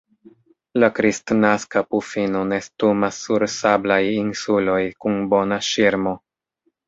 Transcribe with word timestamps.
La 0.83 0.87
Kristnaska 0.99 1.83
pufino 1.89 2.41
nestumas 2.53 3.19
sur 3.27 3.45
sablaj 3.57 3.99
insuloj 4.13 4.81
kun 5.05 5.19
bona 5.35 5.63
ŝirmo. 5.71 6.15